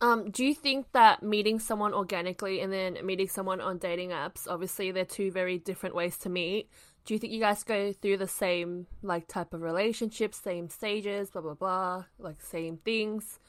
[0.00, 4.46] Um, do you think that meeting someone organically and then meeting someone on dating apps,
[4.48, 6.70] obviously they're two very different ways to meet.
[7.04, 11.30] Do you think you guys go through the same like type of relationships, same stages,
[11.30, 13.40] blah blah blah, like same things?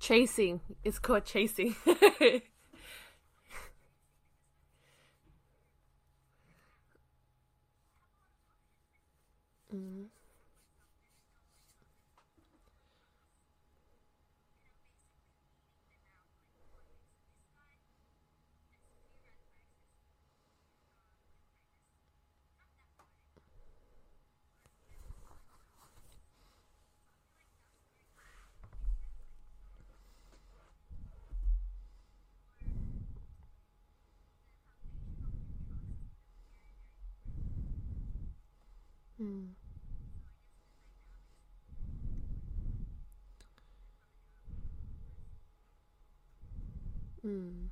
[0.00, 0.60] Chasing.
[0.82, 1.76] It's called chasing.
[1.86, 2.40] mm.
[39.20, 39.54] Mm.
[47.24, 47.70] Mm.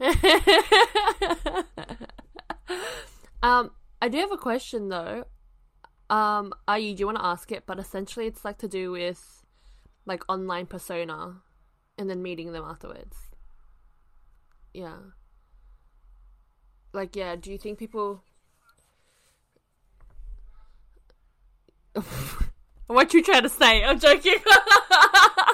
[3.42, 5.24] um, I do have a question though.
[6.10, 7.64] Um, Ayi, do you want to ask it?
[7.66, 9.44] But essentially, it's like to do with
[10.06, 11.42] like online persona,
[11.98, 13.16] and then meeting them afterwards.
[14.72, 14.96] Yeah.
[16.92, 17.36] Like, yeah.
[17.36, 18.22] Do you think people?
[22.86, 23.84] what you trying to say?
[23.84, 24.36] I'm joking.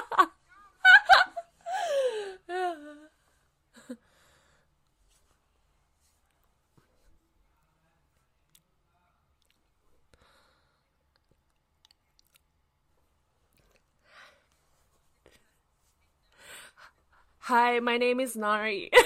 [17.45, 18.89] Hi, my name is Nari.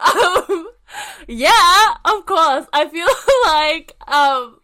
[0.00, 0.70] um,
[1.28, 2.66] yeah, of course.
[2.72, 3.06] I feel
[3.46, 4.58] like um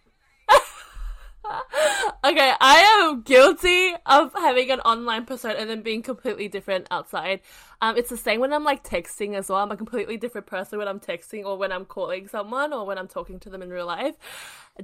[2.24, 7.42] okay, I am guilty of having an online persona and then being completely different outside.
[7.80, 9.60] Um, it's the same when I'm like texting as well.
[9.60, 12.98] I'm a completely different person when I'm texting or when I'm calling someone or when
[12.98, 14.16] I'm talking to them in real life.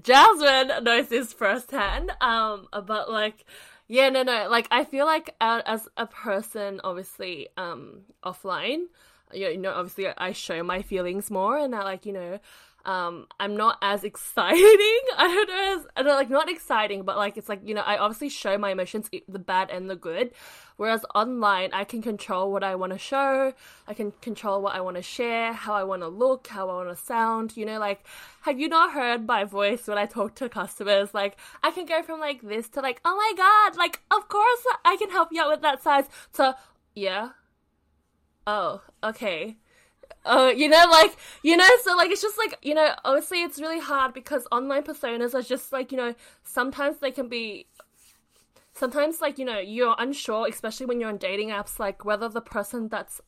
[0.01, 2.13] Jasmine knows this firsthand.
[2.21, 3.45] Um, but like
[3.91, 4.49] Yeah, no, no.
[4.49, 8.85] Like I feel like uh, as a person, obviously, um, offline,
[9.33, 12.39] you know, obviously I show my feelings more, and I like, you know,
[12.85, 14.61] um, I'm not as exciting.
[15.17, 17.83] I don't know, as, I don't like not exciting, but like it's like you know,
[17.83, 20.33] I obviously show my emotions, the bad and the good.
[20.77, 23.53] Whereas online, I can control what I want to show.
[23.87, 26.75] I can control what I want to share, how I want to look, how I
[26.75, 27.57] want to sound.
[27.57, 28.07] You know, like
[28.43, 31.13] have you not heard my voice when I talk to customers?
[31.13, 34.65] Like I can go from like this to like, oh my god, like of course
[34.85, 36.07] I can help you out with that size.
[36.35, 36.57] To
[36.95, 37.31] yeah,
[38.47, 39.59] oh okay
[40.25, 43.61] uh, you know, like, you know, so like it's just like, you know, obviously it's
[43.61, 47.67] really hard because online personas are just like, you know, sometimes they can be
[48.75, 52.41] sometimes like, you know, you're unsure, especially when you're on dating apps, like whether the
[52.41, 53.21] person that's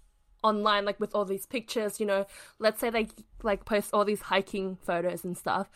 [0.42, 2.26] online, like with all these pictures, you know,
[2.58, 3.08] let's say they
[3.42, 5.70] like post all these hiking photos and stuff.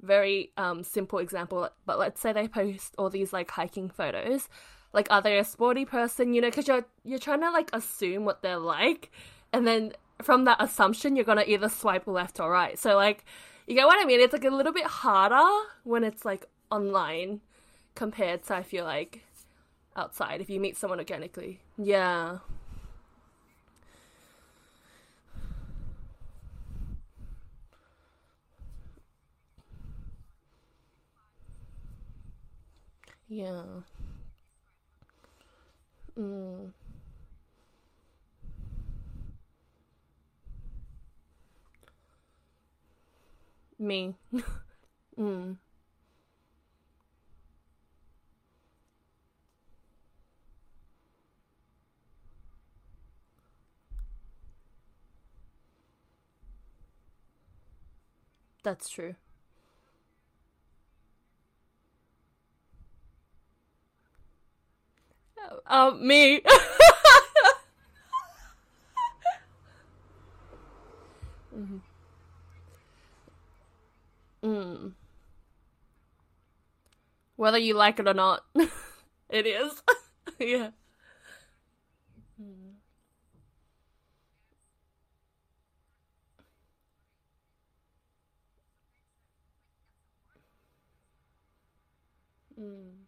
[0.00, 4.48] Very um simple example, but let's say they post all these like hiking photos.
[4.92, 6.34] Like, are they a sporty person?
[6.34, 9.10] You know, because you're you're trying to like assume what they're like,
[9.52, 9.92] and then
[10.22, 12.78] from that assumption, you're gonna either swipe left or right.
[12.78, 13.24] So like,
[13.66, 14.20] you get what I mean?
[14.20, 17.40] It's like a little bit harder when it's like online
[17.94, 19.24] compared to I feel like
[19.96, 21.60] outside if you meet someone organically.
[21.78, 22.38] Yeah.
[33.28, 33.62] Yeah.
[36.18, 36.72] Mm.
[43.82, 44.14] Me.
[45.18, 45.56] mm.
[58.62, 59.16] That's true.
[65.66, 66.40] Uh, me.
[71.56, 71.78] mm-hmm.
[74.44, 74.92] Mm.
[77.36, 78.44] Whether you like it or not,
[79.28, 79.82] it is.
[80.38, 80.70] yeah.
[82.40, 82.74] Mm.
[92.58, 93.01] Mm.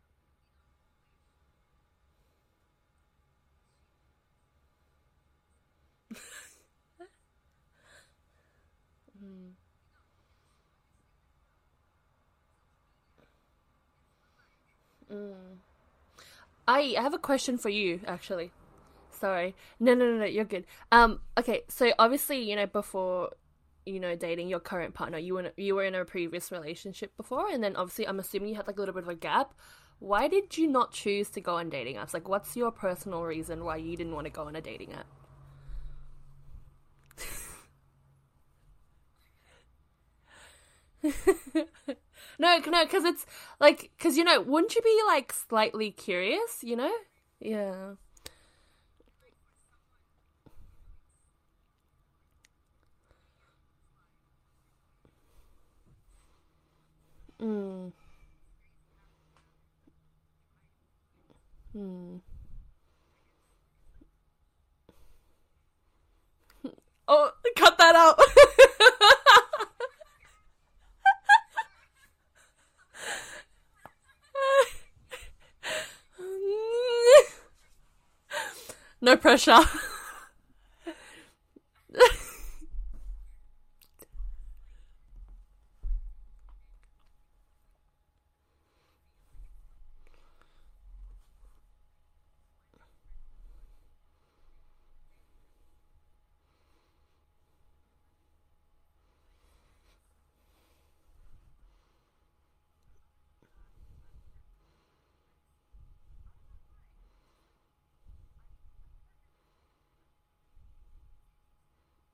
[15.14, 15.34] Mm.
[16.66, 18.50] I have a question for you, actually.
[19.11, 19.55] Sorry.
[19.78, 20.64] No, no, no, no, you're good.
[20.90, 23.31] Um, okay, so obviously, you know, before
[23.87, 27.49] you know dating your current partner, you were you were in a previous relationship before,
[27.50, 29.55] and then obviously, I'm assuming you had like a little bit of a gap.
[30.00, 32.12] Why did you not choose to go on dating apps?
[32.12, 35.06] Like, what's your personal reason why you didn't want to go on a dating app?
[42.39, 43.27] no, no, because it's
[43.61, 46.62] like, because you know, wouldn't you be like slightly curious?
[46.62, 46.93] You know?
[47.41, 47.95] Yeah.
[57.41, 57.93] Mm.
[61.73, 62.17] Hmm.
[67.08, 68.19] Oh, cut that out.
[79.05, 79.61] No pressure.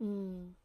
[0.00, 0.59] mm.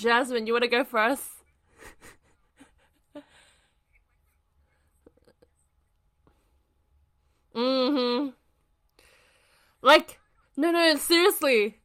[0.00, 1.24] Jasmine, you want to go first?
[7.54, 8.28] mm-hmm.
[9.80, 10.18] Like,
[10.56, 11.78] no, no, seriously.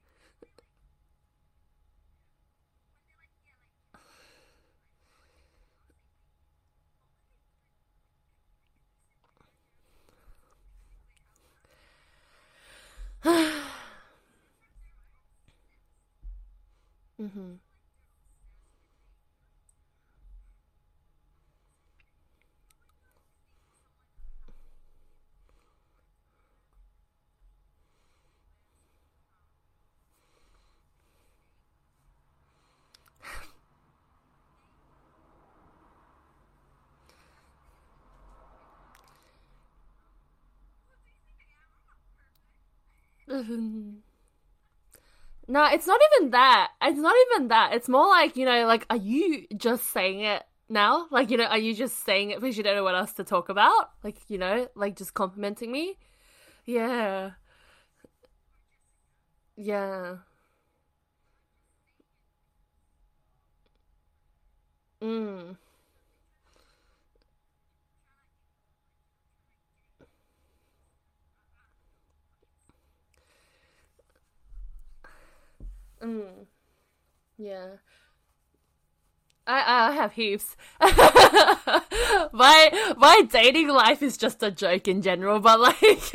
[17.22, 17.71] mm-hmm.
[45.48, 46.72] no, it's not even that.
[46.82, 47.74] It's not even that.
[47.74, 51.08] It's more like, you know, like, are you just saying it now?
[51.12, 53.24] Like, you know, are you just saying it because you don't know what else to
[53.24, 53.92] talk about?
[54.04, 55.98] Like, you know, like just complimenting me?
[56.66, 57.32] Yeah.
[59.56, 60.18] Yeah.
[65.02, 65.58] Mm.
[76.02, 76.46] Mm.
[77.38, 77.78] Yeah.
[79.48, 80.56] I I have heaps.
[82.32, 85.82] my my dating life is just a joke in general, but like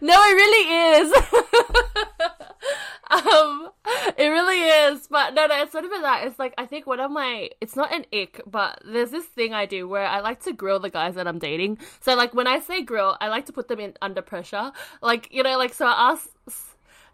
[0.00, 1.12] No, it really is.
[3.10, 3.70] um
[4.16, 5.06] it really is.
[5.08, 6.26] But no no, it's not even that.
[6.26, 9.52] It's like I think one of my it's not an ick, but there's this thing
[9.52, 11.78] I do where I like to grill the guys that I'm dating.
[12.00, 14.72] So like when I say grill, I like to put them in under pressure.
[15.02, 16.28] Like, you know, like so I ask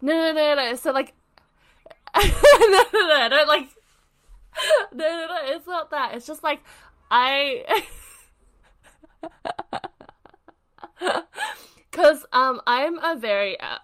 [0.01, 0.75] no, no, no, no.
[0.75, 1.13] So like
[2.17, 3.67] no, no, no, I don't like.
[4.93, 6.13] No, no, no, it's not that.
[6.13, 6.61] It's just like
[7.09, 7.83] I.
[11.91, 13.57] Cause um, I'm a very.
[13.59, 13.77] Uh...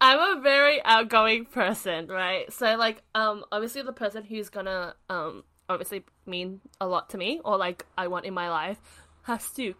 [0.00, 2.52] I'm a very outgoing person, right?
[2.52, 7.40] So like um obviously the person who's gonna um obviously mean a lot to me
[7.44, 8.78] or like I want in my life
[9.22, 9.74] has to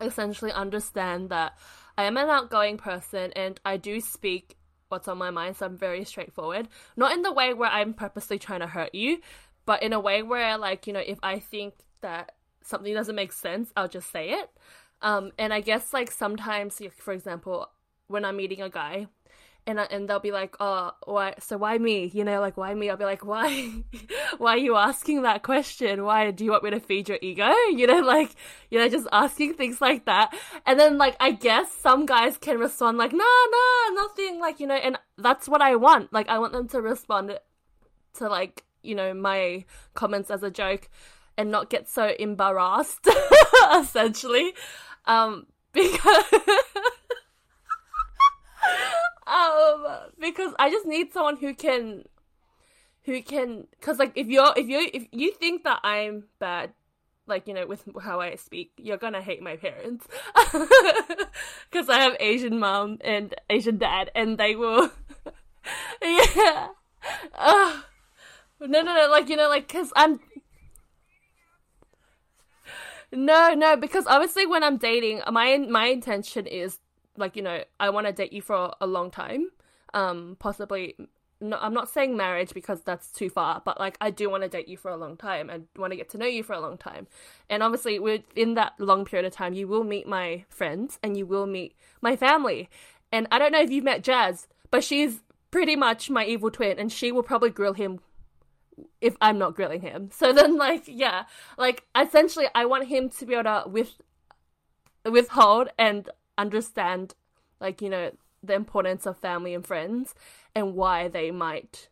[0.00, 1.54] essentially understand that
[1.96, 4.56] I am an outgoing person and I do speak
[4.88, 6.68] what's on my mind, so I'm very straightforward.
[6.96, 9.20] Not in the way where I'm purposely trying to hurt you,
[9.66, 13.32] but in a way where, like, you know, if I think that something doesn't make
[13.32, 14.50] sense, I'll just say it.
[15.02, 17.68] Um, and I guess, like, sometimes, for example,
[18.08, 19.06] when I'm meeting a guy,
[19.66, 21.34] and and they'll be like, "Oh, why?
[21.40, 22.10] So why me?
[22.12, 23.72] You know, like why me?" I'll be like, "Why?
[24.38, 26.04] why are you asking that question?
[26.04, 27.52] Why do you want me to feed your ego?
[27.70, 28.34] You know, like
[28.70, 30.34] you know, just asking things like that."
[30.66, 33.18] And then like I guess some guys can respond like, "No,
[33.50, 36.12] no, nothing." Like you know, and that's what I want.
[36.12, 37.38] Like I want them to respond
[38.14, 40.88] to like you know my comments as a joke,
[41.38, 43.08] and not get so embarrassed,
[43.74, 44.52] essentially,
[45.06, 46.24] um, because.
[50.24, 52.04] Because I just need someone who can,
[53.04, 56.72] who can, because like if you're if you if you think that I'm bad,
[57.26, 60.06] like you know with how I speak, you're gonna hate my parents,
[61.70, 64.90] because I have Asian mom and Asian dad, and they will,
[66.02, 66.68] yeah,
[67.34, 67.80] uh,
[68.60, 70.20] no no no, like you know like because I'm.
[73.12, 76.80] No, no, because obviously when I'm dating, my my intention is
[77.16, 79.50] like you know I want to date you for a long time,
[79.94, 80.96] um, possibly.
[81.40, 84.48] No, I'm not saying marriage because that's too far, but like I do want to
[84.48, 86.60] date you for a long time and want to get to know you for a
[86.60, 87.06] long time.
[87.50, 91.26] And obviously, within that long period of time, you will meet my friends and you
[91.26, 92.70] will meet my family.
[93.12, 95.20] And I don't know if you've met Jazz, but she's
[95.50, 98.00] pretty much my evil twin, and she will probably grill him
[99.00, 100.10] if I'm not grilling him.
[100.18, 101.24] So then, like, yeah,
[101.58, 104.00] like essentially, I want him to be able to with
[105.04, 106.08] withhold and
[106.38, 107.14] understand
[107.60, 108.10] like you know
[108.46, 110.14] the importance of family and friends
[110.54, 111.88] and why they might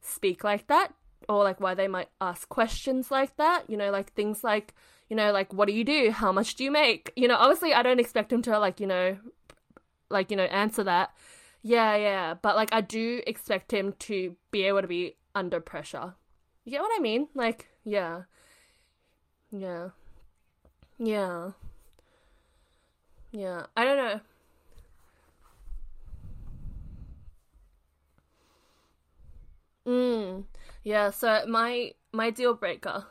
[0.00, 0.92] speak like that
[1.28, 4.74] or like why they might ask questions like that you know like things like
[5.08, 6.10] you know like what do you do?
[6.10, 7.12] How much do you make?
[7.16, 9.16] You know obviously i don't expect him to like you know
[10.10, 11.10] like you know answer that.
[11.62, 16.14] Yeah yeah but like i do expect him to be able to be under pressure.
[16.64, 17.28] You get what i mean?
[17.34, 18.22] Like yeah.
[19.50, 19.90] Yeah.
[20.98, 21.52] Yeah.
[23.30, 24.20] Yeah, I don't know.
[29.88, 30.44] Mm.
[30.84, 33.06] Yeah, so my my deal breaker.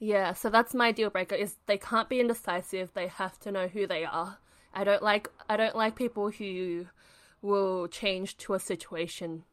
[0.00, 3.66] Yeah, so that's my deal breaker is they can't be indecisive, they have to know
[3.68, 4.38] who they are.
[4.72, 6.86] I don't like I don't like people who
[7.42, 9.44] will change to a situation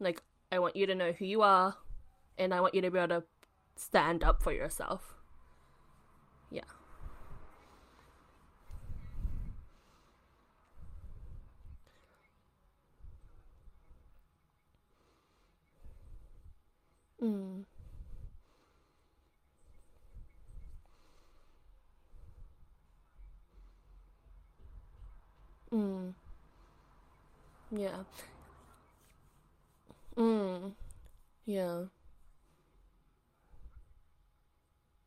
[0.00, 1.76] Like, I want you to know who you are,
[2.38, 3.24] and I want you to be able to
[3.76, 5.14] stand up for yourself.
[6.50, 6.62] Yeah.
[17.22, 17.64] Mm.
[25.72, 26.14] Mm.
[27.70, 28.04] Yeah.
[30.16, 30.72] Mm.
[31.46, 31.84] Yeah.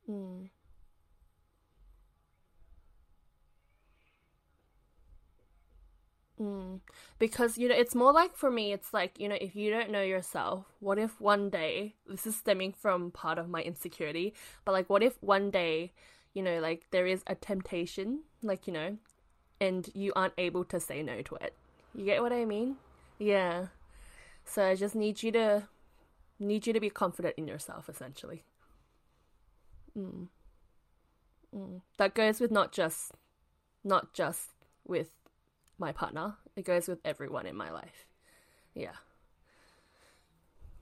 [0.09, 0.49] Mm.
[6.41, 6.79] Mm.
[7.19, 9.91] Because, you know, it's more like for me, it's like, you know, if you don't
[9.91, 14.33] know yourself, what if one day, this is stemming from part of my insecurity,
[14.65, 15.91] but like, what if one day,
[16.33, 18.97] you know, like there is a temptation, like, you know,
[19.59, 21.53] and you aren't able to say no to it?
[21.93, 22.77] You get what I mean?
[23.19, 23.67] Yeah.
[24.43, 25.67] So I just need you to,
[26.39, 28.43] need you to be confident in yourself, essentially.
[29.95, 30.29] Mm.
[31.55, 31.81] Mm.
[31.97, 33.11] That goes with not just,
[33.83, 34.47] not just
[34.87, 35.09] with
[35.81, 36.35] my partner.
[36.55, 38.07] It goes with everyone in my life.
[38.73, 38.95] Yeah.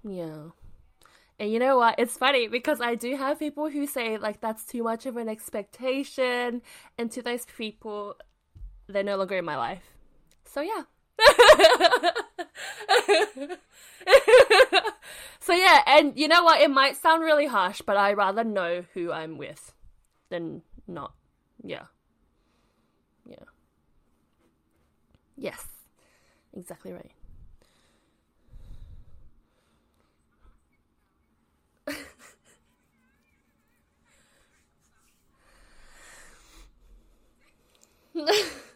[0.03, 0.49] Yeah.
[1.39, 1.95] And you know what?
[1.97, 5.29] It's funny because I do have people who say like that's too much of an
[5.29, 6.61] expectation,
[6.97, 8.15] and to those people,
[8.87, 9.83] they're no longer in my life.
[10.45, 10.83] So yeah.
[15.39, 16.61] so yeah, and you know what?
[16.61, 19.73] It might sound really harsh, but I rather know who I'm with
[20.29, 21.13] than not.
[21.63, 21.85] Yeah.
[23.25, 23.45] Yeah.
[25.39, 25.65] Yes.
[26.53, 27.11] Exactly right.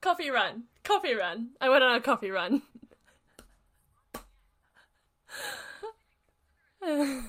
[0.00, 0.64] coffee run.
[0.82, 1.50] Coffee run.
[1.60, 2.62] I went on a coffee run.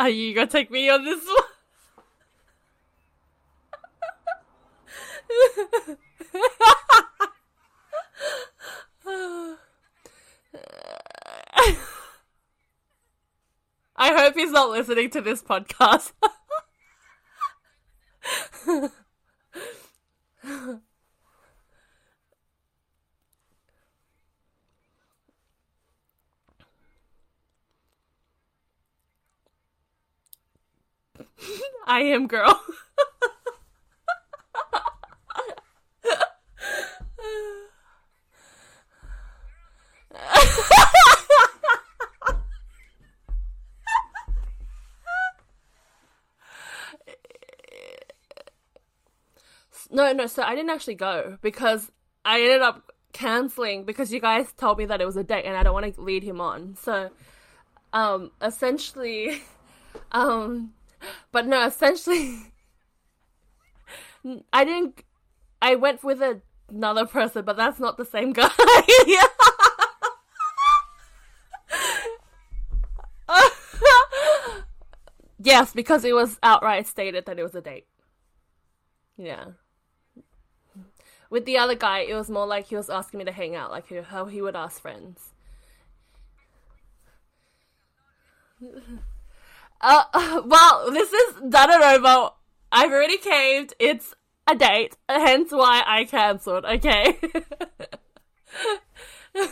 [0.00, 1.36] Are you gonna take me on this one?
[14.02, 16.12] I hope he's not listening to this podcast.
[31.86, 32.58] I am girl.
[50.00, 51.90] no, no, so I didn't actually go because
[52.24, 55.56] I ended up canceling because you guys told me that it was a date and
[55.56, 56.76] I don't want to lead him on.
[56.76, 57.10] So,
[57.92, 59.42] um, essentially,
[60.12, 60.72] um,
[61.32, 62.52] but no, essentially,
[64.52, 65.02] I didn't.
[65.62, 68.48] I went with a, another person, but that's not the same guy.
[75.42, 77.86] yes, because it was outright stated that it was a date.
[79.18, 79.48] Yeah
[81.30, 83.70] with the other guy, it was more like he was asking me to hang out,
[83.70, 85.30] like how he would ask friends.
[89.80, 92.30] Uh, well, this is done and over.
[92.72, 93.74] I've already caved.
[93.78, 94.14] It's
[94.46, 96.64] a date, hence why I cancelled.
[96.64, 97.16] Okay.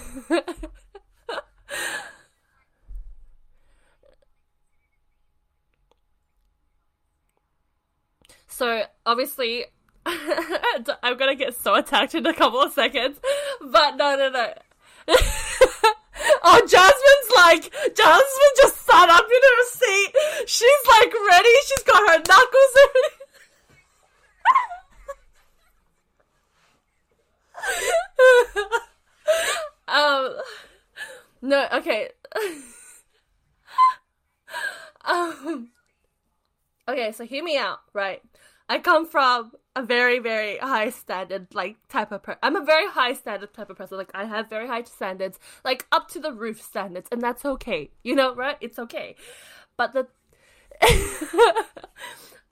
[8.48, 9.66] so obviously
[11.02, 13.18] I'm gonna get so attacked in a couple of seconds.
[13.60, 14.52] But no, no, no.
[16.44, 20.12] oh, Jasmine's like, Jasmine just sat up in her seat.
[20.46, 21.48] She's like ready.
[21.66, 23.14] She's got her knuckles ready.
[29.88, 30.36] um,
[31.42, 32.08] no, okay.
[35.04, 35.70] um,
[36.88, 38.22] Okay, so hear me out, right?
[38.66, 42.38] I come from a very, very high standard, like, type of person.
[42.42, 43.96] I'm a very high standard type of person.
[43.96, 47.90] Like, I have very high standards, like, up to the roof standards, and that's okay.
[48.02, 48.56] You know, right?
[48.60, 49.14] It's okay.
[49.76, 50.08] But the.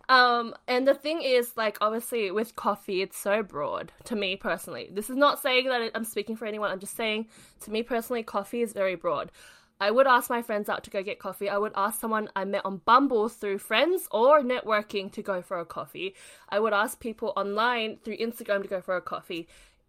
[0.09, 4.89] um, and the thing is, like, obviously, with coffee, it's so broad to me personally.
[4.93, 7.27] This is not saying that I'm speaking for anyone, I'm just saying,
[7.61, 9.33] to me personally, coffee is very broad.
[9.81, 11.51] I would ask my friends out to go get coffee.
[11.51, 15.59] I would ask someone I met on Bumble through friends or networking to go for
[15.59, 16.15] a coffee.
[16.49, 19.47] I would ask people online through Instagram to go for a coffee.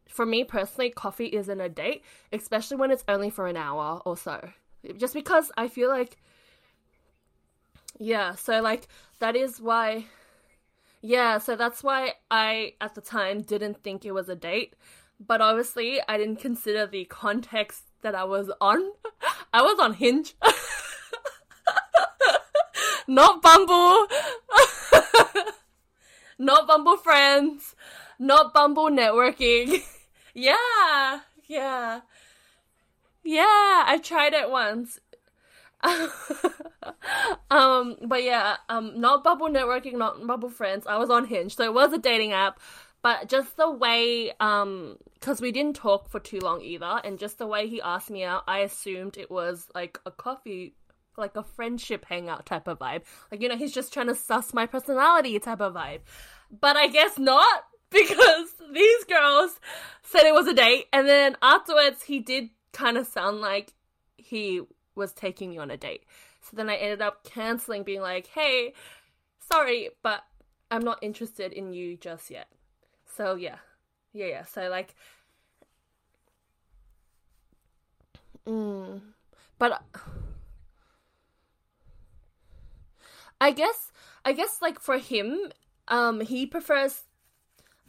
[0.10, 4.18] For me personally, coffee isn't a date, especially when it's only for an hour or
[4.18, 4.50] so.
[4.98, 6.18] Just because I feel like
[8.00, 8.88] yeah, so like
[9.20, 10.06] that is why
[11.02, 14.74] yeah, so that's why I at the time didn't think it was a date.
[15.20, 18.92] But obviously, I didn't consider the context that I was on.
[19.54, 20.36] I was on Hinge.
[23.08, 24.08] not Bumble.
[26.40, 27.76] not Bumble Friends.
[28.18, 29.84] Not Bumble Networking.
[30.34, 32.02] yeah, yeah.
[33.24, 35.00] Yeah, I tried it once.
[37.52, 40.88] um, but yeah, um, not Bumble Networking, not Bumble Friends.
[40.88, 42.60] I was on Hinge, so it was a dating app
[43.02, 47.38] but just the way um because we didn't talk for too long either and just
[47.38, 50.74] the way he asked me out i assumed it was like a coffee
[51.18, 53.02] like a friendship hangout type of vibe.
[53.32, 56.02] Like you know he's just trying to suss my personality type of vibe.
[56.62, 59.60] But i guess not because these girls
[60.04, 63.74] said it was a date and then afterwards he did kind of sound like
[64.18, 64.62] he
[64.96, 66.04] was taking me on a date.
[66.42, 68.74] So then i ended up canceling being like hey
[69.52, 70.24] sorry but
[70.70, 72.48] i'm not interested in you just yet
[73.18, 73.58] so yeah,
[74.14, 74.44] yeah, yeah.
[74.46, 74.96] So like,
[78.46, 79.02] mm,
[79.60, 79.82] but
[83.40, 83.92] I guess
[84.26, 85.52] I guess like for him,
[85.88, 87.04] um, he prefers.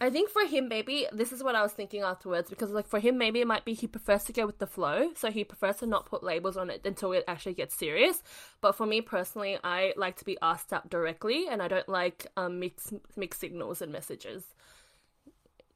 [0.00, 3.00] I think for him, maybe this is what I was thinking afterwards because like for
[3.00, 5.76] him, maybe it might be he prefers to go with the flow, so he prefers
[5.78, 8.22] to not put labels on it until it actually gets serious.
[8.60, 12.26] But for me personally, I like to be asked out directly, and I don't like
[12.36, 14.44] um mixed mixed signals and messages.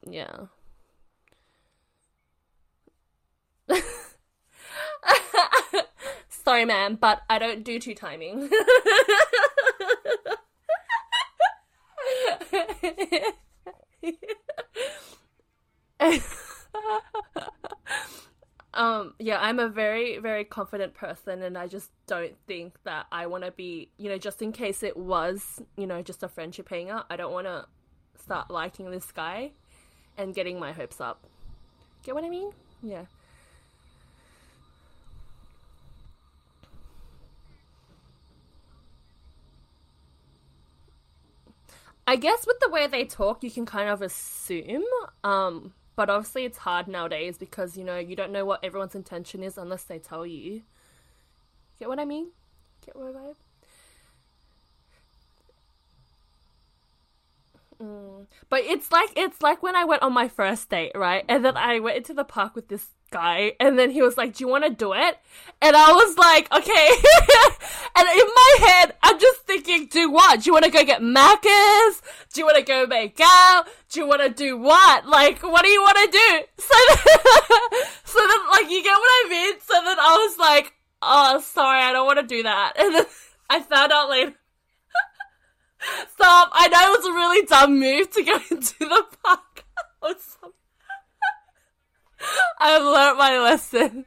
[0.09, 0.47] Yeah.
[6.29, 8.49] Sorry, man, but I don't do two timing.
[18.73, 23.27] um yeah i'm a very very confident person and i just don't think that i
[23.27, 26.67] want to be you know just in case it was you know just a friendship
[26.69, 27.65] hangout i don't want to
[28.21, 29.51] start liking this guy
[30.17, 31.19] and getting my hopes up.
[32.03, 32.51] Get what I mean?
[32.81, 33.05] Yeah.
[42.05, 44.83] I guess with the way they talk, you can kind of assume.
[45.23, 49.41] Um, but obviously, it's hard nowadays because you know you don't know what everyone's intention
[49.41, 50.63] is unless they tell you.
[51.79, 52.31] Get what I mean?
[52.85, 53.33] Get what I
[57.81, 58.27] Mm.
[58.49, 61.25] But it's like it's like when I went on my first date, right?
[61.27, 64.35] And then I went into the park with this guy, and then he was like,
[64.35, 65.17] "Do you want to do it?"
[65.61, 66.89] And I was like, "Okay."
[67.95, 70.41] and in my head, I'm just thinking, "Do what?
[70.41, 72.01] Do you want to go get Macca's?
[72.33, 73.65] Do you want to go make out?
[73.89, 75.07] Do you want to do what?
[75.07, 79.25] Like, what do you want to do?" So, then, so then, like, you get what
[79.25, 79.53] I mean?
[79.59, 83.05] So then I was like, "Oh, sorry, I don't want to do that." And then
[83.49, 84.33] I found out later
[86.11, 86.49] Stop!
[86.53, 89.65] I know it was a really dumb move to go into the park.
[92.59, 94.05] I've learnt my lesson.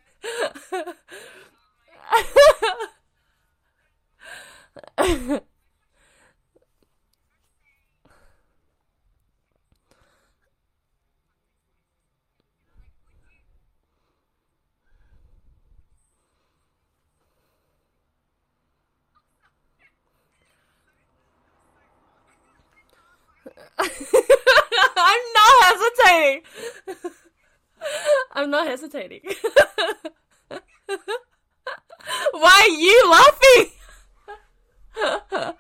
[24.96, 26.42] I'm not hesitating.
[28.32, 29.20] I'm not hesitating.
[32.32, 33.70] Why are you laughing?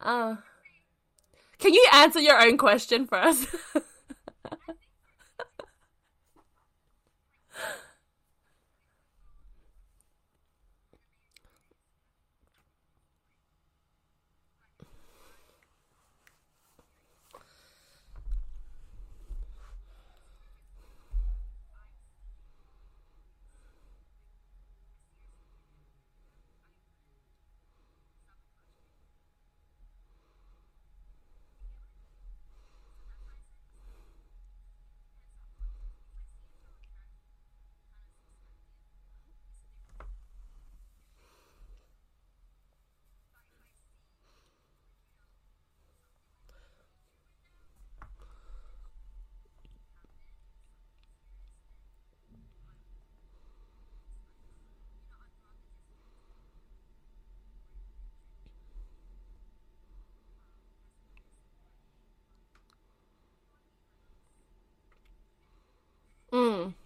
[0.00, 0.36] uh,
[1.58, 3.48] can you answer your own question first?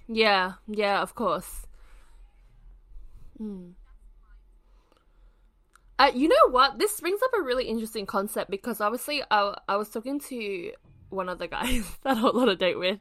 [0.09, 1.67] Yeah, yeah, of course.
[3.41, 3.73] Mm.
[5.99, 6.79] Uh, you know what?
[6.79, 10.73] This brings up a really interesting concept because obviously I, I was talking to
[11.11, 12.99] one of the guys that I on a date with,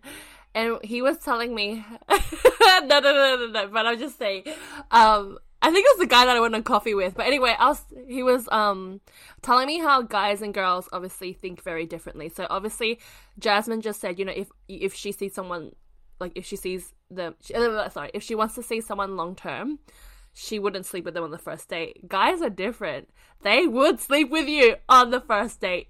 [0.56, 4.43] and he was telling me, no, no, no, no, no, but I'm just saying,
[4.91, 7.15] um, I think it was the guy that I went on coffee with.
[7.15, 9.02] But anyway, I was he was um
[9.41, 12.30] telling me how guys and girls obviously think very differently.
[12.30, 13.00] So obviously,
[13.39, 15.74] Jasmine just said, you know, if if she sees someone
[16.19, 19.80] like if she sees them, sorry, if she wants to see someone long term,
[20.34, 22.08] she wouldn't sleep with them on the first date.
[22.08, 23.10] Guys are different.
[23.41, 25.89] They would sleep with you on the first date.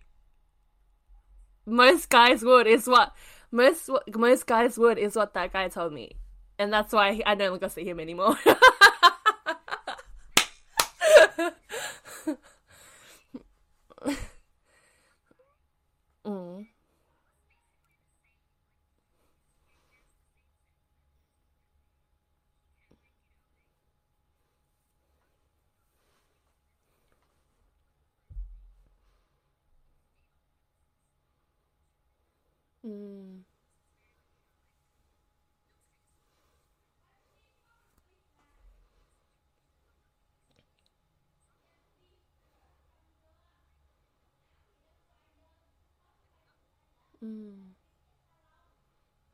[1.65, 3.13] Most guys would is what
[3.51, 6.17] most most guys would is what that guy told me,
[6.57, 8.37] and that's why I don't go see him anymore.
[16.25, 16.67] mm.
[32.87, 33.43] Mm.
[47.23, 47.75] Mm.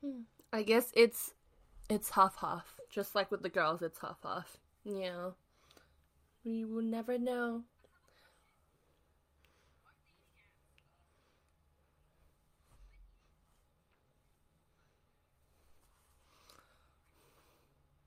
[0.00, 0.20] Hmm.
[0.52, 1.34] I guess it's
[1.90, 2.80] it's half half.
[2.90, 4.58] Just like with the girls, it's half half.
[4.84, 5.30] Yeah.
[6.44, 7.64] We will never know.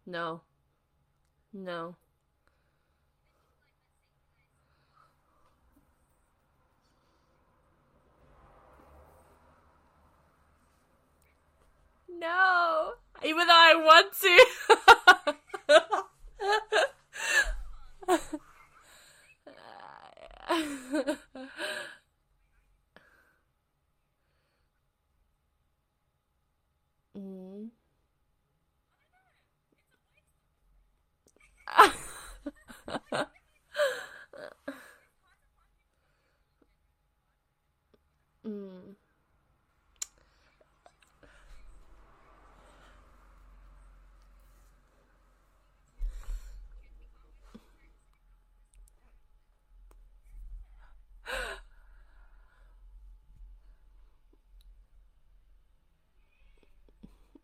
[0.08, 0.42] No.
[1.52, 1.98] No.
[12.08, 12.94] No.
[13.22, 14.46] Even though I want to.
[27.18, 27.70] mm.
[38.46, 38.96] mm.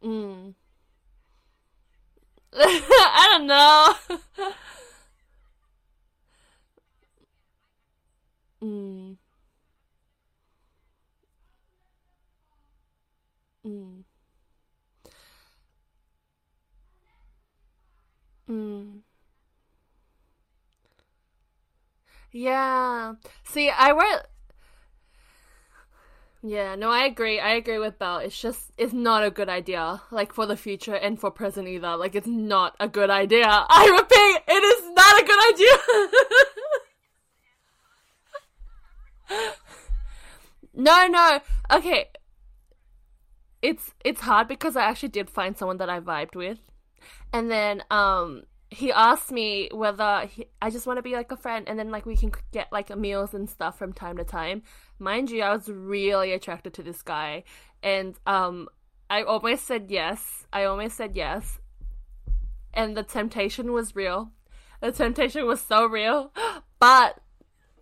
[0.03, 0.53] Mm.
[2.53, 3.93] I don't know.
[8.63, 9.17] mm.
[13.65, 14.03] Mm.
[18.49, 19.01] Mm.
[22.31, 23.13] Yeah.
[23.43, 24.29] See, I work
[26.45, 27.39] yeah, no, I agree.
[27.39, 28.17] I agree with Belle.
[28.17, 31.95] It's just it's not a good idea, like for the future and for present either.
[31.95, 33.45] Like it's not a good idea.
[33.47, 35.39] I repeat, it is not a good
[39.29, 39.53] idea.
[40.73, 41.39] no, no.
[41.71, 42.10] Okay.
[43.62, 46.60] It's it's hard because I actually did find someone that I vibed with.
[47.32, 51.38] And then um he asked me whether he, I just want to be like a
[51.38, 54.63] friend and then like we can get like meals and stuff from time to time.
[54.99, 57.43] Mind you, I was really attracted to this guy
[57.81, 58.67] and um
[59.09, 60.47] I almost said yes.
[60.51, 61.59] I almost said yes.
[62.73, 64.31] And the temptation was real.
[64.81, 66.33] The temptation was so real,
[66.79, 67.19] but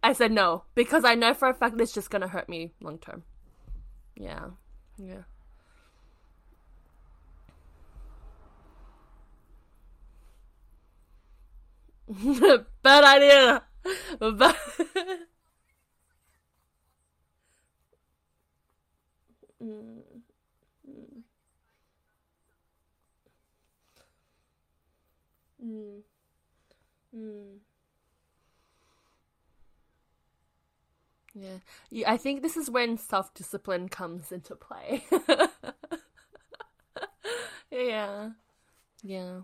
[0.04, 2.97] I said no because I know for a fact it's just to hurt me long
[2.97, 3.23] term.
[4.15, 4.49] Yeah.
[4.97, 5.23] Yeah.
[12.84, 13.63] Bad idea.
[31.34, 31.58] Yeah.
[31.89, 35.06] yeah, I think this is when self discipline comes into play.
[37.71, 38.30] yeah.
[39.04, 39.41] Yeah.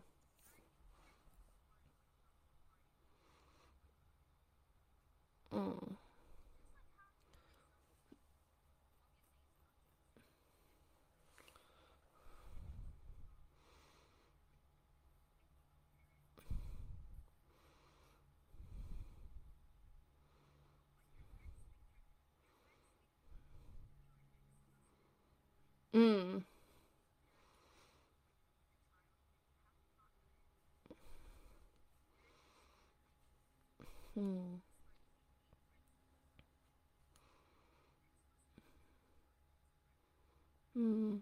[5.54, 5.98] Mm.
[25.94, 26.44] Mm.
[34.16, 34.67] Hmm.
[40.78, 41.18] Hmm.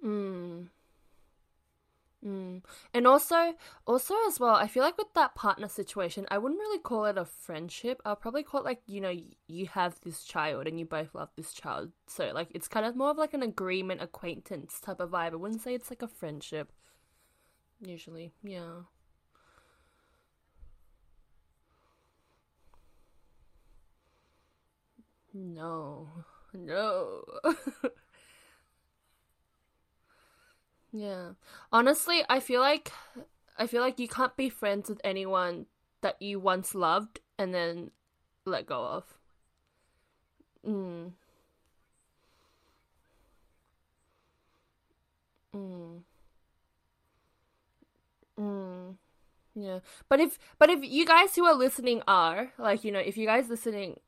[0.00, 0.64] Hmm.
[2.24, 2.62] Mm.
[2.94, 3.54] And also,
[3.86, 7.18] also as well, I feel like with that partner situation, I wouldn't really call it
[7.18, 8.00] a friendship.
[8.04, 9.14] I'll probably call it like, you know,
[9.48, 11.90] you have this child and you both love this child.
[12.06, 15.32] So like it's kind of more of like an agreement, acquaintance type of vibe.
[15.32, 16.72] I wouldn't say it's like a friendship
[17.80, 18.32] usually.
[18.42, 18.82] Yeah.
[25.34, 26.08] No.
[26.54, 27.24] No.
[30.92, 31.32] Yeah.
[31.72, 32.92] Honestly, I feel like
[33.58, 35.66] I feel like you can't be friends with anyone
[36.02, 37.90] that you once loved and then
[38.44, 39.14] let go of.
[40.66, 41.12] Mm.
[45.54, 46.02] Mm.
[48.38, 48.96] Mm.
[49.54, 49.80] Yeah.
[50.08, 53.26] But if but if you guys who are listening are like, you know, if you
[53.26, 54.00] guys listening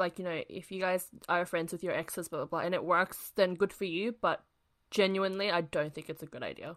[0.00, 2.74] like, you know, if you guys are friends with your exes blah blah blah and
[2.74, 4.42] it works, then good for you, but
[4.90, 6.76] genuinely I don't think it's a good idea.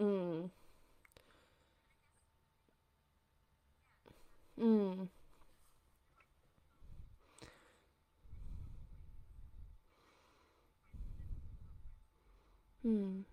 [0.00, 0.50] Mm.
[4.58, 5.08] Mm.
[12.84, 13.24] Mm.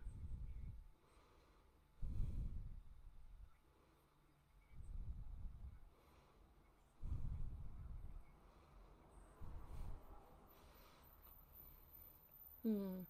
[12.66, 13.06] Mm.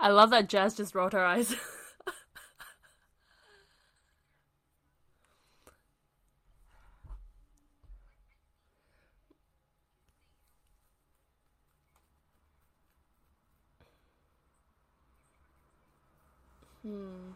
[0.00, 1.54] I love that Jazz just rolled her eyes.
[16.82, 17.32] Hmm.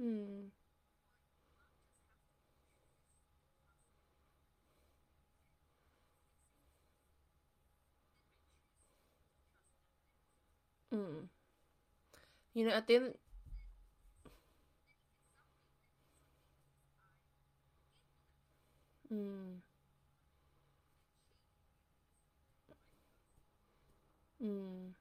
[0.00, 0.48] Hmm.
[10.92, 11.28] Mm.
[12.54, 13.14] You know, at the end.
[19.12, 19.60] Mm.
[24.42, 24.94] Mm.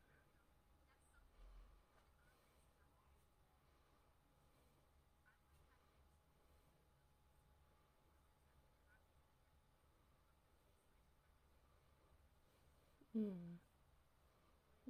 [13.19, 13.59] Mm.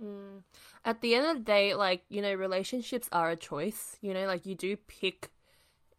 [0.04, 0.44] Mm.
[0.86, 3.98] At the end of the day, like, you know, relationships are a choice.
[4.02, 5.32] You know, like you do pick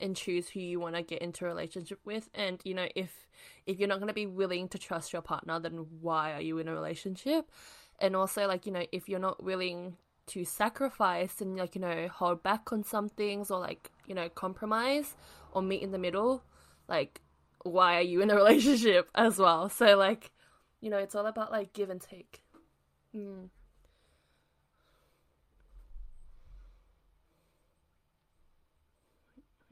[0.01, 3.29] and choose who you want to get into a relationship with and you know if
[3.67, 6.59] if you're not going to be willing to trust your partner then why are you
[6.59, 7.51] in a relationship
[7.99, 12.09] and also like you know if you're not willing to sacrifice and like you know
[12.09, 15.17] hold back on some things or like you know compromise
[15.53, 16.43] or meet in the middle
[16.89, 17.21] like
[17.63, 20.31] why are you in a relationship as well so like
[20.81, 22.43] you know it's all about like give and take.
[23.17, 23.49] Mm,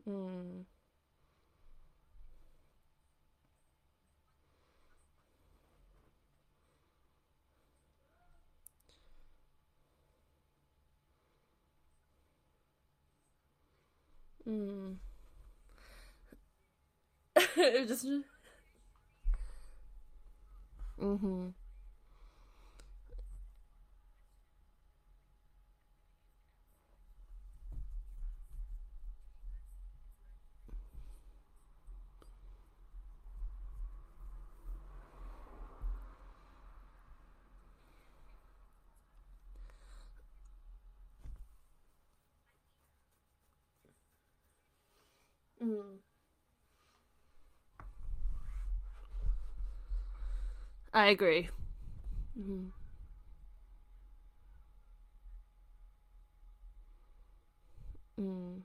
[0.06, 0.64] mm,
[14.46, 14.98] mm.
[17.56, 18.06] it just
[21.00, 21.48] mm-hmm.
[45.62, 45.98] Mm.
[50.92, 51.48] I agree.
[52.38, 52.68] Mm-hmm.
[58.20, 58.62] Mm.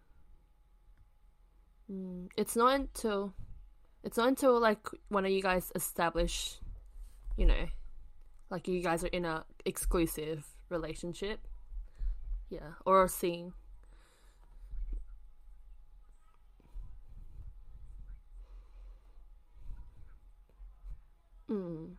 [1.92, 2.30] Mm.
[2.38, 3.34] It's not until
[4.04, 6.60] it's not until like one of you guys establish,
[7.38, 7.68] you know,
[8.50, 11.42] like you guys are in a exclusive relationship,
[12.50, 13.54] yeah, or a scene.
[21.50, 21.96] Mm.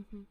[0.00, 0.22] Mm-hmm.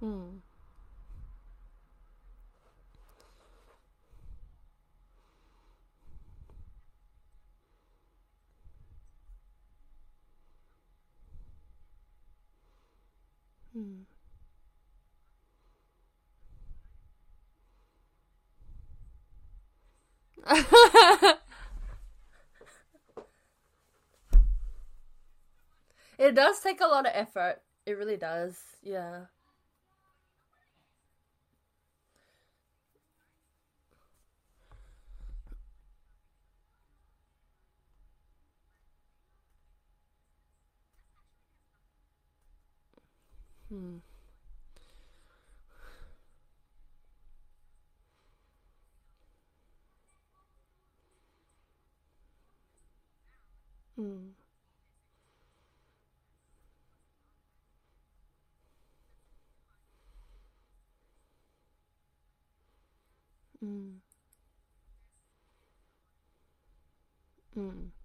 [0.00, 0.38] Hmm.
[13.76, 14.06] Hmm.
[26.18, 27.60] it does take a lot of effort.
[27.84, 28.56] It really does.
[28.82, 29.26] Yeah.
[43.76, 43.98] Hmm.
[53.96, 54.32] Hmm.
[63.64, 64.00] Mm.
[67.56, 67.95] Mm.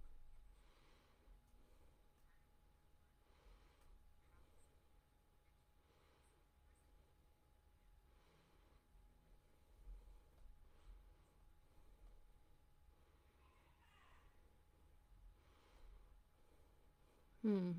[17.44, 17.72] Hmm.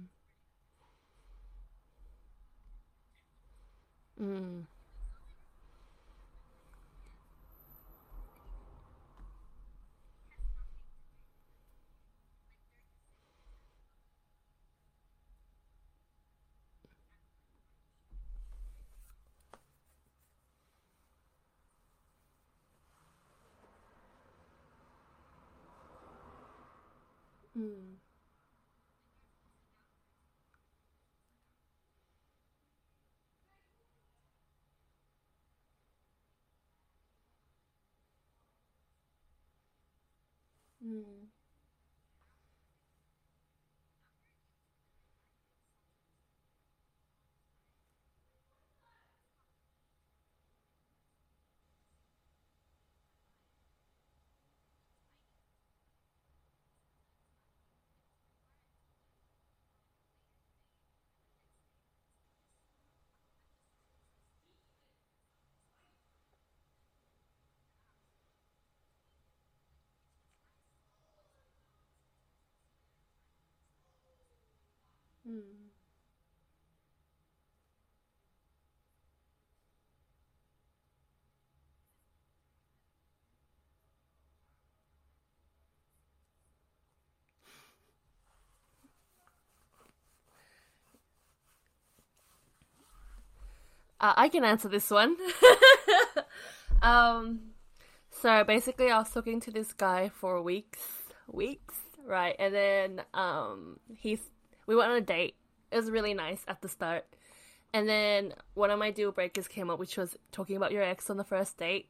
[4.18, 4.62] Hmm.
[27.56, 28.11] Mm.
[40.82, 41.28] 嗯。
[75.32, 75.72] Hmm.
[94.00, 95.16] Uh, I can answer this one.
[96.82, 97.40] um,
[98.10, 100.80] so basically, I was talking to this guy for weeks,
[101.28, 101.76] weeks,
[102.06, 102.36] right?
[102.38, 104.20] And then um, he's
[104.66, 105.36] we went on a date.
[105.70, 107.04] It was really nice at the start,
[107.72, 111.08] and then one of my deal breakers came up, which was talking about your ex
[111.08, 111.88] on the first date.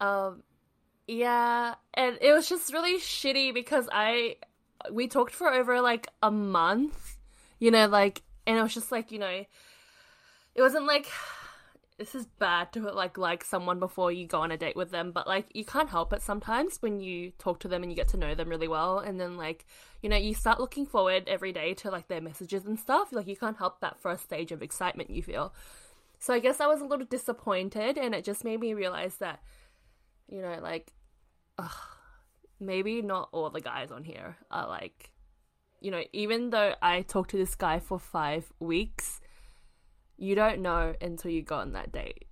[0.00, 0.42] Um,
[1.06, 4.36] yeah, and it was just really shitty because I
[4.90, 7.16] we talked for over like a month,
[7.58, 9.44] you know, like, and it was just like you know
[10.56, 11.06] it wasn't like
[11.98, 15.12] this is bad to like like someone before you go on a date with them
[15.12, 18.08] but like you can't help it sometimes when you talk to them and you get
[18.08, 19.64] to know them really well and then like
[20.02, 23.26] you know you start looking forward every day to like their messages and stuff like
[23.26, 25.54] you can't help that first stage of excitement you feel.
[26.18, 29.40] So i guess i was a little disappointed and it just made me realize that
[30.28, 30.92] you know like
[31.58, 31.70] ugh,
[32.60, 35.10] maybe not all the guys on here are like
[35.80, 39.20] you know even though i talked to this guy for five weeks
[40.18, 42.26] you don't know until you go on that date.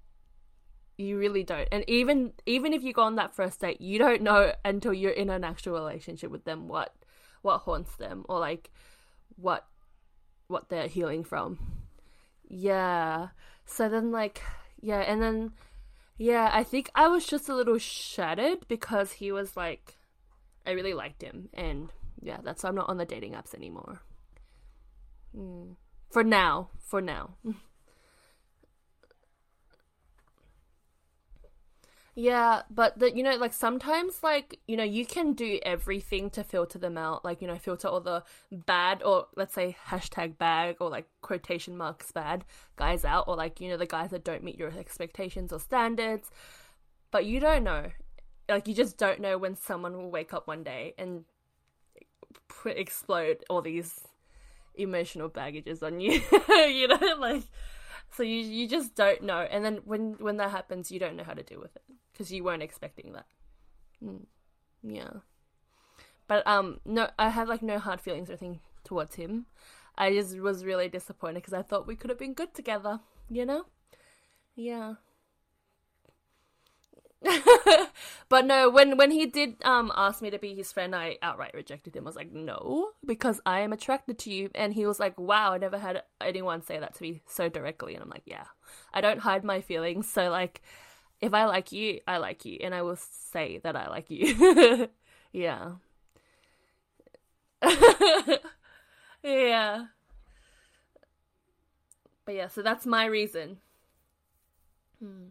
[0.96, 1.68] You really don't.
[1.72, 5.10] And even even if you go on that first date, you don't know until you're
[5.10, 6.94] in an actual relationship with them what
[7.42, 8.70] what haunts them or like
[9.36, 9.66] what
[10.46, 11.58] what they're healing from.
[12.48, 13.28] Yeah.
[13.66, 14.40] So then like
[14.80, 15.52] yeah, and then
[16.16, 19.96] yeah, I think I was just a little shattered because he was like
[20.64, 21.90] I really liked him and
[22.22, 24.00] yeah, that's why I'm not on the dating apps anymore.
[25.36, 25.74] Mm.
[26.10, 27.34] For now, for now.
[32.16, 36.44] Yeah, but the, you know, like sometimes, like you know, you can do everything to
[36.44, 37.24] filter them out.
[37.24, 41.76] Like you know, filter all the bad or let's say hashtag bag or like quotation
[41.76, 42.44] marks bad
[42.76, 46.30] guys out, or like you know the guys that don't meet your expectations or standards.
[47.10, 47.90] But you don't know,
[48.48, 51.24] like you just don't know when someone will wake up one day and
[52.64, 54.02] explode all these
[54.76, 56.20] emotional baggages on you.
[56.48, 57.42] you know, like
[58.12, 61.24] so you you just don't know, and then when when that happens, you don't know
[61.24, 61.82] how to deal with it
[62.14, 63.26] because you weren't expecting that.
[64.02, 64.26] Mm.
[64.82, 65.10] Yeah,
[66.26, 69.46] but um, no, I had like no hard feelings or anything towards him.
[69.96, 73.00] I just was really disappointed because I thought we could have been good together.
[73.30, 73.64] You know?
[74.54, 74.94] Yeah.
[78.28, 81.54] but no, when when he did um ask me to be his friend, I outright
[81.54, 82.04] rejected him.
[82.04, 84.50] I was like, no, because I am attracted to you.
[84.54, 87.94] And he was like, wow, I never had anyone say that to me so directly.
[87.94, 88.44] And I'm like, yeah,
[88.92, 90.10] I don't hide my feelings.
[90.10, 90.60] So like,
[91.24, 94.88] if I like you, I like you, and I will say that I like you.
[95.32, 95.72] yeah.
[99.22, 99.86] yeah.
[102.26, 103.58] But yeah, so that's my reason.
[104.98, 105.28] Hmm.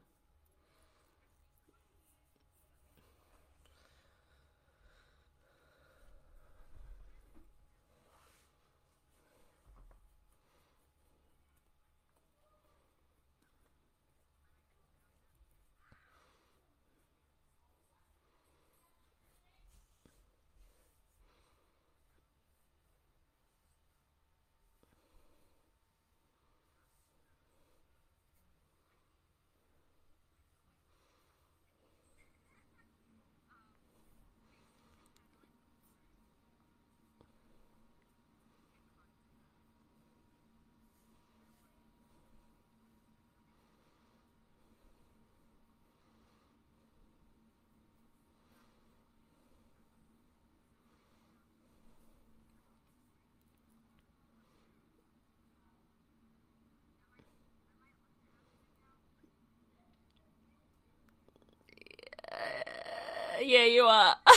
[63.43, 64.15] Yeah, you are.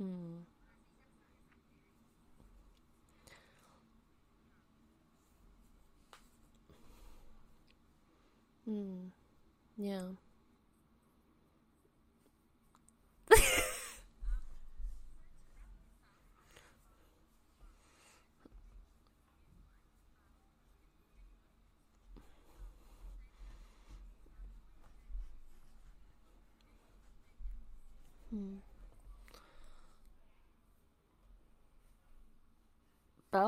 [0.00, 0.44] mm.
[8.68, 9.10] Mm.
[9.78, 10.02] Yeah.
[28.30, 28.56] Hmm.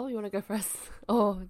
[0.09, 0.69] You want to go first?
[1.11, 1.43] Oh.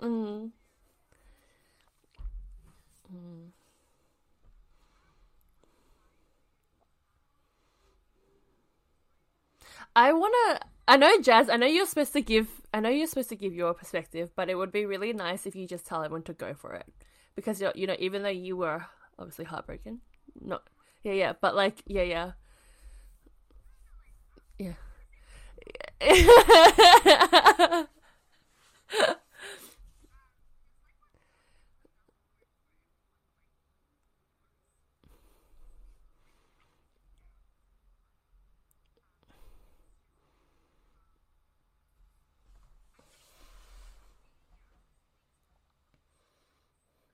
[0.00, 0.50] Mm.
[3.12, 3.50] Mm.
[9.94, 10.60] I wanna.
[10.88, 11.48] I know, Jazz.
[11.48, 12.48] I know you're supposed to give.
[12.72, 15.54] I know you're supposed to give your perspective, but it would be really nice if
[15.56, 16.86] you just tell everyone to go for it,
[17.34, 18.84] because you're, you know, even though you were
[19.18, 20.00] obviously heartbroken,
[20.40, 20.62] not,
[21.02, 22.32] yeah, yeah, but like, yeah, yeah,
[24.58, 24.74] yeah.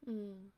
[0.06, 0.55] 嗯。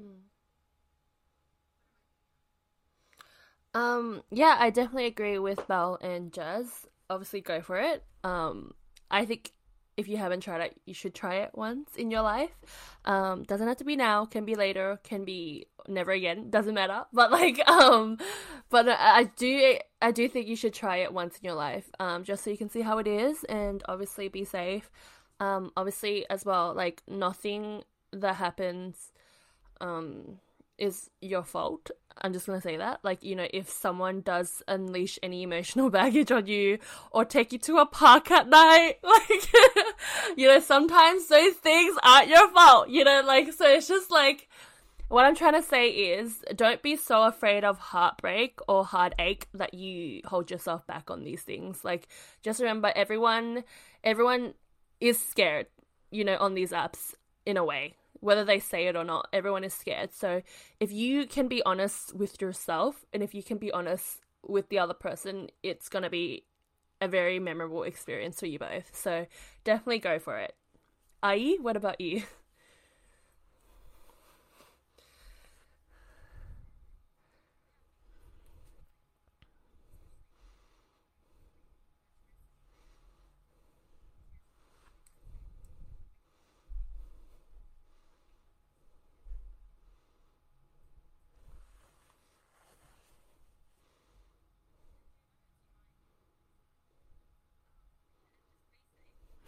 [0.00, 0.20] Mm.
[3.74, 6.86] Um, yeah, I definitely agree with Belle and Jazz.
[7.08, 8.02] Obviously, go for it.
[8.24, 8.72] Um,
[9.10, 9.52] I think
[9.96, 12.50] if you haven't tried it, you should try it once in your life.
[13.04, 17.04] Um, doesn't have to be now, can be later, can be never again, doesn't matter.
[17.12, 18.18] But like, um,
[18.70, 22.24] but I do, I do think you should try it once in your life, um,
[22.24, 24.90] just so you can see how it is, and obviously be safe.
[25.38, 27.82] Um, obviously as well, like nothing
[28.12, 29.12] that happens,
[29.80, 30.38] um,
[30.80, 31.90] is your fault.
[32.22, 33.00] I'm just gonna say that.
[33.02, 36.78] Like, you know, if someone does unleash any emotional baggage on you
[37.12, 39.48] or take you to a park at night, like,
[40.36, 44.48] you know, sometimes those things aren't your fault, you know, like, so it's just like,
[45.08, 49.74] what I'm trying to say is don't be so afraid of heartbreak or heartache that
[49.74, 51.84] you hold yourself back on these things.
[51.84, 52.08] Like,
[52.42, 53.64] just remember everyone,
[54.04, 54.54] everyone
[55.00, 55.66] is scared,
[56.10, 57.14] you know, on these apps
[57.44, 60.12] in a way whether they say it or not, everyone is scared.
[60.14, 60.42] So
[60.78, 64.78] if you can be honest with yourself and if you can be honest with the
[64.78, 66.44] other person, it's going to be
[67.00, 68.94] a very memorable experience for you both.
[68.96, 69.26] So
[69.64, 70.54] definitely go for it.
[71.22, 72.22] Ai, what about you?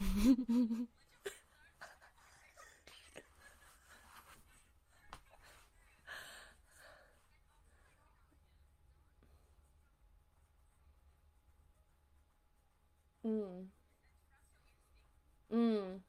[13.25, 13.69] mm.
[15.53, 16.03] Mm.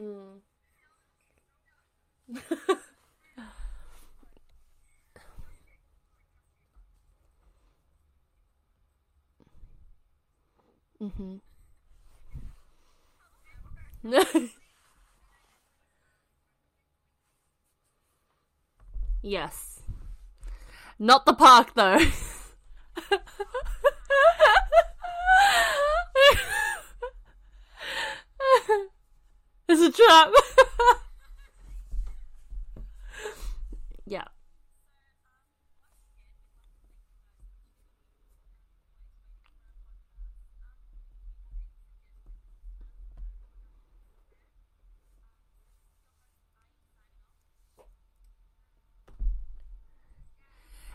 [0.00, 0.40] Mm.
[11.02, 11.36] mm-hmm.
[19.22, 19.80] yes.
[20.98, 21.98] Not the park though.
[29.70, 30.32] it's a trap.
[34.04, 34.24] yeah.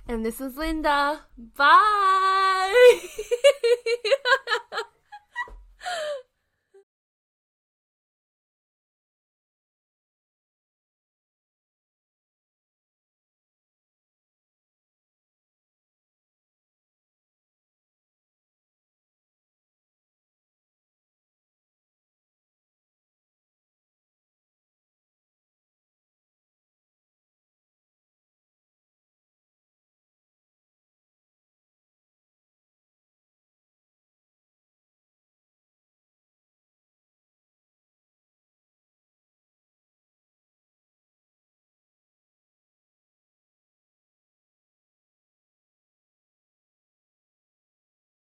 [0.07, 1.21] And this is Linda.
[1.55, 2.99] Bye.